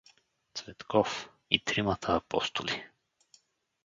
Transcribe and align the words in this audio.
Цветков— 0.53 1.29
и 1.49 1.59
тримата 1.65 2.15
апостоли. 2.15 2.83